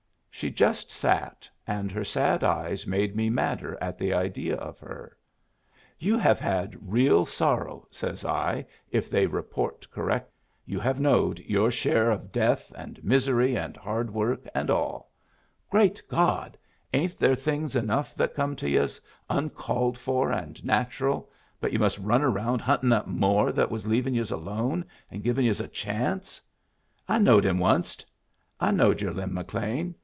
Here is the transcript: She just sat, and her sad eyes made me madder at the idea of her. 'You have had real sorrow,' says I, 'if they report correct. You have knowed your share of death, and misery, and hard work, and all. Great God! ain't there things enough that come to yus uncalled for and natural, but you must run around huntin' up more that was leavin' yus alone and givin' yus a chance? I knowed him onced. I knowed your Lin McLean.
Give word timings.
She 0.33 0.49
just 0.49 0.89
sat, 0.89 1.47
and 1.67 1.91
her 1.91 2.03
sad 2.03 2.43
eyes 2.43 2.87
made 2.87 3.15
me 3.15 3.29
madder 3.29 3.77
at 3.79 3.99
the 3.99 4.11
idea 4.11 4.55
of 4.55 4.79
her. 4.79 5.15
'You 5.99 6.17
have 6.17 6.39
had 6.39 6.91
real 6.91 7.27
sorrow,' 7.27 7.85
says 7.91 8.25
I, 8.25 8.65
'if 8.89 9.07
they 9.07 9.27
report 9.27 9.85
correct. 9.91 10.31
You 10.65 10.79
have 10.79 10.99
knowed 10.99 11.37
your 11.41 11.69
share 11.69 12.09
of 12.09 12.31
death, 12.31 12.71
and 12.75 13.03
misery, 13.03 13.55
and 13.55 13.77
hard 13.77 14.09
work, 14.11 14.47
and 14.55 14.71
all. 14.71 15.11
Great 15.69 16.01
God! 16.09 16.57
ain't 16.91 17.19
there 17.19 17.35
things 17.35 17.75
enough 17.75 18.15
that 18.15 18.33
come 18.33 18.55
to 18.55 18.69
yus 18.69 18.99
uncalled 19.29 19.99
for 19.99 20.31
and 20.31 20.65
natural, 20.65 21.29
but 21.59 21.71
you 21.71 21.77
must 21.77 21.99
run 21.99 22.23
around 22.23 22.61
huntin' 22.61 22.93
up 22.93 23.05
more 23.05 23.51
that 23.51 23.69
was 23.69 23.85
leavin' 23.85 24.15
yus 24.15 24.31
alone 24.31 24.85
and 25.11 25.21
givin' 25.21 25.45
yus 25.45 25.59
a 25.59 25.67
chance? 25.67 26.41
I 27.07 27.19
knowed 27.19 27.45
him 27.45 27.59
onced. 27.59 28.03
I 28.59 28.71
knowed 28.71 29.01
your 29.03 29.13
Lin 29.13 29.35
McLean. 29.35 29.93